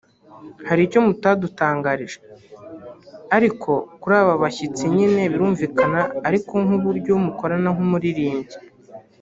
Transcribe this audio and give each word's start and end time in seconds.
Hari 0.67 0.81
icyo 0.87 0.99
mutadutangarije 1.07 2.19
ariko 3.35 3.71
kuri 4.01 4.15
aba 4.21 4.33
bashyitsi 4.43 4.83
nyine 4.95 5.21
birumvikana 5.31 6.01
ariko 6.27 6.53
nkuburyo 6.63 7.13
mukorana 7.25 7.69
nk'umuririmbyi 7.75 8.57